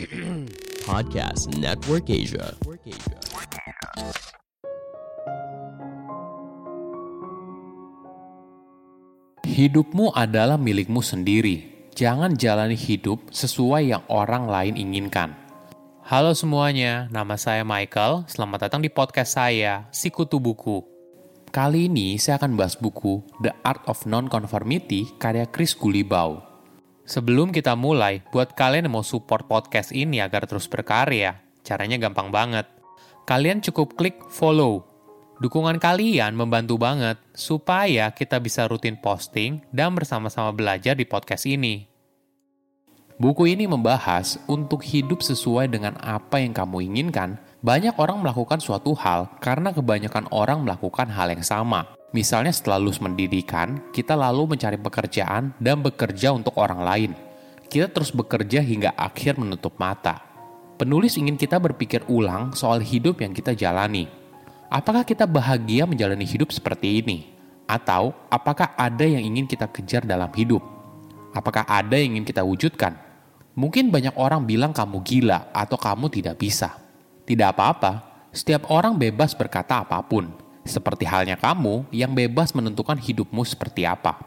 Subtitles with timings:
[0.88, 2.56] Podcast Network Asia.
[9.44, 11.88] Hidupmu adalah milikmu sendiri.
[11.92, 15.36] Jangan jalani hidup sesuai yang orang lain inginkan.
[16.08, 18.24] Halo semuanya, nama saya Michael.
[18.24, 20.80] Selamat datang di podcast saya, Sikutu Buku.
[21.52, 26.47] Kali ini saya akan bahas buku The Art of Non-Conformity karya Chris Gulibau.
[27.08, 32.28] Sebelum kita mulai, buat kalian yang mau support podcast ini agar terus berkarya, caranya gampang
[32.28, 32.68] banget.
[33.24, 34.84] Kalian cukup klik follow.
[35.40, 41.88] Dukungan kalian membantu banget supaya kita bisa rutin posting dan bersama-sama belajar di podcast ini.
[43.16, 47.40] Buku ini membahas untuk hidup sesuai dengan apa yang kamu inginkan.
[47.64, 51.97] Banyak orang melakukan suatu hal karena kebanyakan orang melakukan hal yang sama.
[52.08, 57.12] Misalnya setelah lulus pendidikan, kita lalu mencari pekerjaan dan bekerja untuk orang lain.
[57.68, 60.24] Kita terus bekerja hingga akhir menutup mata.
[60.80, 64.08] Penulis ingin kita berpikir ulang soal hidup yang kita jalani.
[64.72, 67.28] Apakah kita bahagia menjalani hidup seperti ini?
[67.68, 70.64] Atau apakah ada yang ingin kita kejar dalam hidup?
[71.36, 72.96] Apakah ada yang ingin kita wujudkan?
[73.52, 76.72] Mungkin banyak orang bilang kamu gila atau kamu tidak bisa.
[77.28, 83.42] Tidak apa-apa, setiap orang bebas berkata apa pun seperti halnya kamu yang bebas menentukan hidupmu
[83.42, 84.20] seperti apa.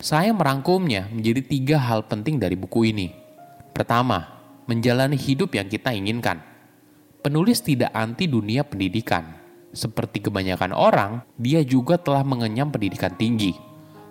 [0.00, 3.14] Saya merangkumnya menjadi tiga hal penting dari buku ini.
[3.70, 4.34] Pertama,
[4.66, 6.40] menjalani hidup yang kita inginkan.
[7.24, 9.40] Penulis tidak anti dunia pendidikan.
[9.74, 13.56] Seperti kebanyakan orang, dia juga telah mengenyam pendidikan tinggi.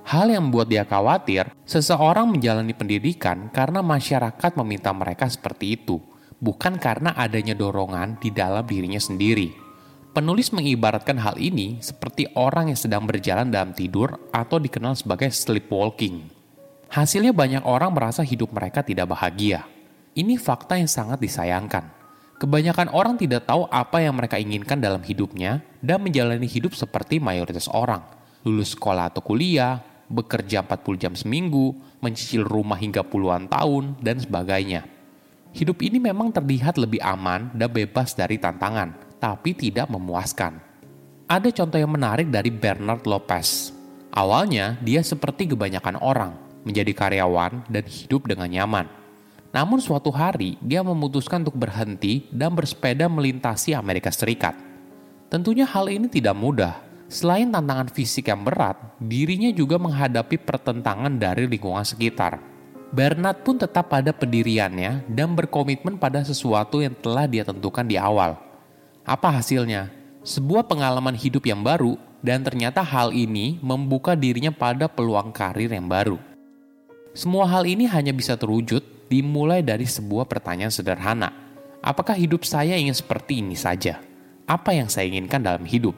[0.03, 6.03] Hal yang membuat dia khawatir, seseorang menjalani pendidikan karena masyarakat meminta mereka seperti itu,
[6.44, 9.55] bukan karena adanya dorongan di dalam dirinya sendiri.
[10.14, 16.30] Penulis mengibaratkan hal ini seperti orang yang sedang berjalan dalam tidur atau dikenal sebagai sleepwalking.
[16.94, 19.66] Hasilnya banyak orang merasa hidup mereka tidak bahagia.
[20.14, 21.89] Ini fakta yang sangat disayangkan.
[22.38, 27.66] Kebanyakan orang tidak tahu apa yang mereka inginkan dalam hidupnya dan menjalani hidup seperti mayoritas
[27.66, 28.06] orang.
[28.46, 29.81] Lulus sekolah atau kuliah,
[30.13, 31.73] bekerja 40 jam seminggu,
[32.06, 34.85] mencicil rumah hingga puluhan tahun, dan sebagainya.
[35.57, 40.59] Hidup ini memang terlihat lebih aman dan bebas dari tantangan, tapi tidak memuaskan.
[41.31, 43.72] Ada contoh yang menarik dari Bernard Lopez.
[44.11, 46.35] Awalnya, dia seperti kebanyakan orang,
[46.67, 48.85] menjadi karyawan dan hidup dengan nyaman.
[49.56, 54.59] Namun suatu hari, dia memutuskan untuk berhenti dan bersepeda melintasi Amerika Serikat.
[55.31, 56.84] Tentunya hal ini tidak mudah.
[57.07, 62.44] Selain tantangan fisik yang berat, dirinya juga menghadapi pertentangan dari lingkungan sekitar.
[62.94, 68.35] Bernard pun tetap pada pendiriannya dan berkomitmen pada sesuatu yang telah dia tentukan di awal–
[69.03, 69.91] apa hasilnya?
[70.24, 75.91] Sebuah pengalaman hidup yang baru, dan ternyata hal ini membuka dirinya pada peluang karir yang
[75.91, 76.16] baru.
[77.12, 78.80] Semua hal ini hanya bisa terwujud
[79.12, 81.36] dimulai dari sebuah pertanyaan sederhana.
[81.84, 84.00] Apakah hidup saya ingin seperti ini saja?
[84.47, 85.94] Apa yang saya inginkan dalam hidup?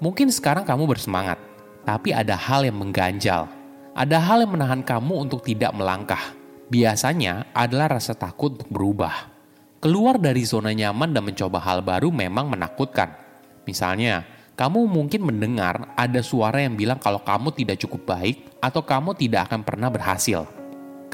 [0.00, 1.36] Mungkin sekarang kamu bersemangat,
[1.84, 3.52] tapi ada hal yang mengganjal.
[3.92, 6.32] Ada hal yang menahan kamu untuk tidak melangkah.
[6.72, 9.37] Biasanya adalah rasa takut untuk berubah.
[9.78, 13.14] Keluar dari zona nyaman dan mencoba hal baru memang menakutkan.
[13.62, 14.26] Misalnya,
[14.58, 19.46] kamu mungkin mendengar ada suara yang bilang kalau kamu tidak cukup baik atau kamu tidak
[19.46, 20.50] akan pernah berhasil.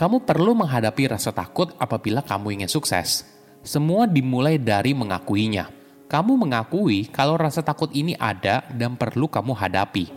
[0.00, 3.28] Kamu perlu menghadapi rasa takut apabila kamu ingin sukses.
[3.60, 5.68] Semua dimulai dari mengakuinya.
[6.08, 10.08] Kamu mengakui kalau rasa takut ini ada dan perlu kamu hadapi.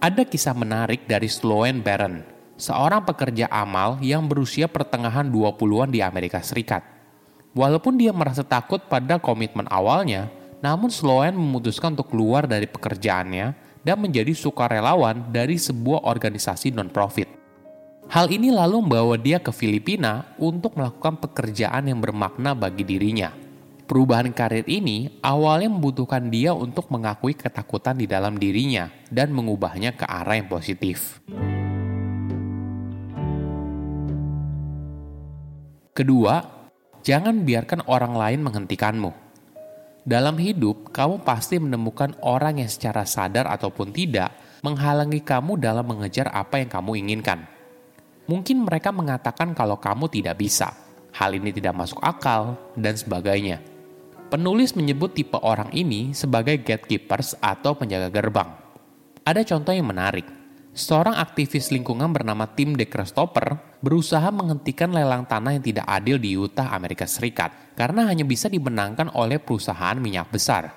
[0.00, 2.24] Ada kisah menarik dari Sloan Baron,
[2.56, 7.01] seorang pekerja amal yang berusia pertengahan 20-an di Amerika Serikat.
[7.52, 10.32] Walaupun dia merasa takut pada komitmen awalnya,
[10.64, 13.52] namun Sloan memutuskan untuk keluar dari pekerjaannya
[13.84, 17.28] dan menjadi sukarelawan dari sebuah organisasi non-profit.
[18.08, 23.36] Hal ini lalu membawa dia ke Filipina untuk melakukan pekerjaan yang bermakna bagi dirinya.
[23.84, 30.08] Perubahan karir ini awalnya membutuhkan dia untuk mengakui ketakutan di dalam dirinya dan mengubahnya ke
[30.08, 31.20] arah yang positif.
[35.92, 36.61] Kedua,
[37.02, 39.10] Jangan biarkan orang lain menghentikanmu.
[40.06, 44.30] Dalam hidup, kamu pasti menemukan orang yang secara sadar ataupun tidak
[44.62, 47.42] menghalangi kamu dalam mengejar apa yang kamu inginkan.
[48.30, 50.70] Mungkin mereka mengatakan kalau kamu tidak bisa,
[51.10, 53.58] hal ini tidak masuk akal, dan sebagainya.
[54.30, 58.48] Penulis menyebut tipe orang ini sebagai gatekeepers atau penjaga gerbang.
[59.26, 60.26] Ada contoh yang menarik
[60.70, 66.38] seorang aktivis lingkungan bernama Tim De Christopher berusaha menghentikan lelang tanah yang tidak adil di
[66.38, 70.70] Utah, Amerika Serikat, karena hanya bisa dimenangkan oleh perusahaan minyak besar.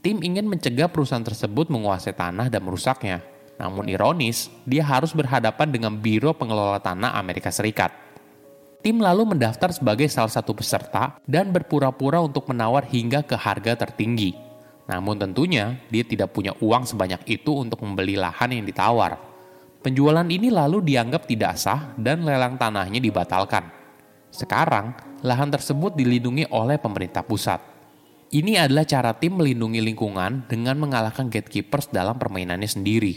[0.00, 3.20] Tim ingin mencegah perusahaan tersebut menguasai tanah dan merusaknya.
[3.60, 7.92] Namun ironis, dia harus berhadapan dengan Biro Pengelola Tanah Amerika Serikat.
[8.78, 14.38] Tim lalu mendaftar sebagai salah satu peserta dan berpura-pura untuk menawar hingga ke harga tertinggi.
[14.86, 19.27] Namun tentunya dia tidak punya uang sebanyak itu untuk membeli lahan yang ditawar.
[19.78, 23.70] Penjualan ini lalu dianggap tidak sah dan lelang tanahnya dibatalkan.
[24.28, 24.92] Sekarang,
[25.22, 27.62] lahan tersebut dilindungi oleh pemerintah pusat.
[28.28, 33.14] Ini adalah cara tim melindungi lingkungan dengan mengalahkan gatekeepers dalam permainannya sendiri.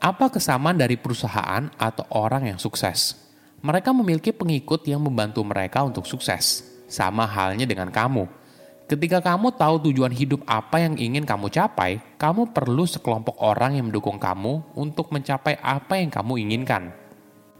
[0.00, 3.18] Apa kesamaan dari perusahaan atau orang yang sukses?
[3.60, 6.64] Mereka memiliki pengikut yang membantu mereka untuk sukses.
[6.88, 8.43] Sama halnya dengan kamu.
[8.84, 13.88] Ketika kamu tahu tujuan hidup apa yang ingin kamu capai, kamu perlu sekelompok orang yang
[13.88, 16.92] mendukung kamu untuk mencapai apa yang kamu inginkan.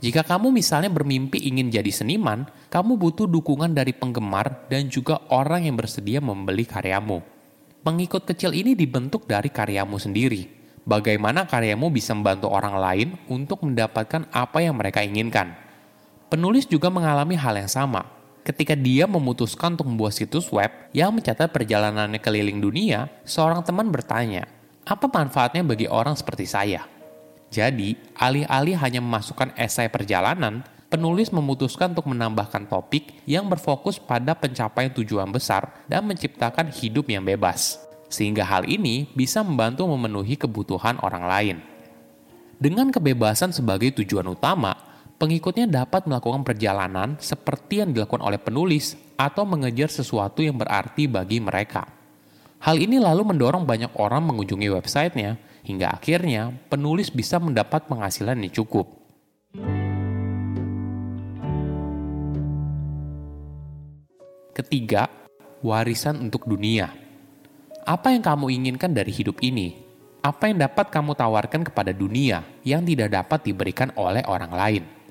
[0.05, 5.65] Jika kamu misalnya bermimpi ingin jadi seniman, kamu butuh dukungan dari penggemar dan juga orang
[5.65, 7.25] yang bersedia membeli karyamu.
[7.81, 10.44] Pengikut kecil ini dibentuk dari karyamu sendiri.
[10.85, 15.56] Bagaimana karyamu bisa membantu orang lain untuk mendapatkan apa yang mereka inginkan?
[16.29, 18.05] Penulis juga mengalami hal yang sama.
[18.44, 24.44] Ketika dia memutuskan untuk membuat situs web yang mencatat perjalanannya keliling dunia, seorang teman bertanya,
[24.85, 26.85] apa manfaatnya bagi orang seperti saya?
[27.49, 30.61] Jadi, alih-alih hanya memasukkan esai perjalanan,
[30.93, 37.25] penulis memutuskan untuk menambahkan topik yang berfokus pada pencapaian tujuan besar dan menciptakan hidup yang
[37.25, 37.81] bebas.
[38.12, 41.56] Sehingga hal ini bisa membantu memenuhi kebutuhan orang lain.
[42.61, 44.76] Dengan kebebasan sebagai tujuan utama,
[45.19, 51.38] pengikutnya dapat melakukan perjalanan seperti yang dilakukan oleh penulis atau mengejar sesuatu yang berarti bagi
[51.38, 51.87] mereka.
[52.64, 55.37] Hal ini lalu mendorong banyak orang mengunjungi websitenya,
[55.69, 58.88] hingga akhirnya penulis bisa mendapat penghasilan yang cukup.
[64.55, 65.10] Ketiga,
[65.60, 66.88] warisan untuk dunia.
[67.84, 69.76] Apa yang kamu inginkan dari hidup ini?
[70.25, 75.04] Apa yang dapat kamu tawarkan kepada dunia yang tidak dapat diberikan oleh orang lain?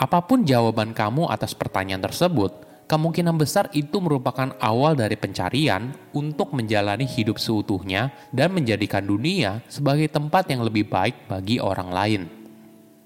[0.00, 6.56] Apa pun jawaban kamu atas pertanyaan tersebut, kemungkinan besar itu merupakan awal dari pencarian untuk
[6.56, 12.22] menjalani hidup seutuhnya dan menjadikan dunia sebagai tempat yang lebih baik bagi orang lain.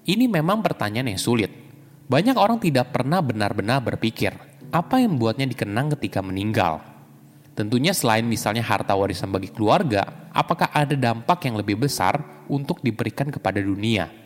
[0.07, 1.51] Ini memang pertanyaan yang sulit.
[2.07, 4.31] Banyak orang tidak pernah benar-benar berpikir
[4.71, 6.79] apa yang membuatnya dikenang ketika meninggal.
[7.59, 13.27] Tentunya selain misalnya harta warisan bagi keluarga, apakah ada dampak yang lebih besar untuk diberikan
[13.27, 14.24] kepada dunia?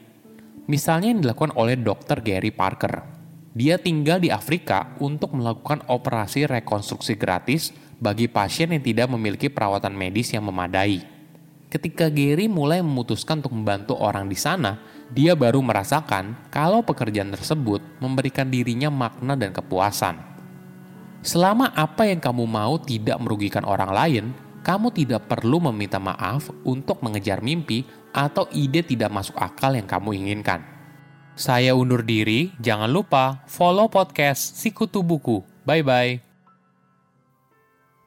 [0.70, 2.22] Misalnya yang dilakukan oleh Dr.
[2.22, 3.02] Gary Parker.
[3.58, 9.98] Dia tinggal di Afrika untuk melakukan operasi rekonstruksi gratis bagi pasien yang tidak memiliki perawatan
[9.98, 11.02] medis yang memadai.
[11.74, 14.78] Ketika Gary mulai memutuskan untuk membantu orang di sana,
[15.10, 20.22] dia baru merasakan kalau pekerjaan tersebut memberikan dirinya makna dan kepuasan.
[21.26, 24.26] Selama apa yang kamu mau tidak merugikan orang lain,
[24.62, 27.82] kamu tidak perlu meminta maaf untuk mengejar mimpi
[28.14, 30.62] atau ide tidak masuk akal yang kamu inginkan.
[31.40, 35.40] Saya undur diri, jangan lupa follow podcast Sikutu Buku.
[35.64, 36.30] Bye-bye.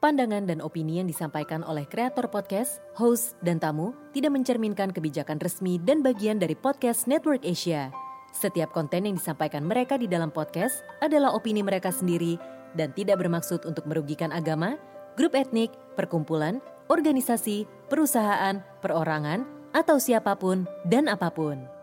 [0.03, 5.79] Pandangan dan opini yang disampaikan oleh kreator podcast, host, dan tamu tidak mencerminkan kebijakan resmi
[5.79, 7.87] dan bagian dari podcast Network Asia.
[8.35, 12.35] Setiap konten yang disampaikan mereka di dalam podcast adalah opini mereka sendiri
[12.75, 14.75] dan tidak bermaksud untuk merugikan agama,
[15.15, 16.59] grup etnik, perkumpulan,
[16.91, 21.82] organisasi, perusahaan, perorangan, atau siapa pun dan apa pun.